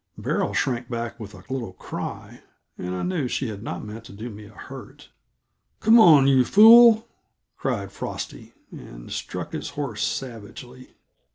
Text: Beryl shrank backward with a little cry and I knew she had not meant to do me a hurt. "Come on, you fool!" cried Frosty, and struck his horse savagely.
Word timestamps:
Beryl 0.17 0.51
shrank 0.51 0.89
backward 0.89 1.19
with 1.31 1.35
a 1.47 1.53
little 1.53 1.73
cry 1.73 2.41
and 2.75 2.95
I 2.95 3.03
knew 3.03 3.27
she 3.27 3.49
had 3.49 3.61
not 3.61 3.85
meant 3.85 4.03
to 4.05 4.11
do 4.13 4.31
me 4.31 4.45
a 4.45 4.49
hurt. 4.55 5.09
"Come 5.79 5.99
on, 5.99 6.25
you 6.25 6.43
fool!" 6.43 7.07
cried 7.55 7.91
Frosty, 7.91 8.55
and 8.71 9.11
struck 9.11 9.51
his 9.51 9.69
horse 9.69 10.01
savagely. 10.03 10.95